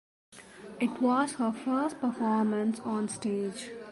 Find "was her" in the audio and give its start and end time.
0.99-1.51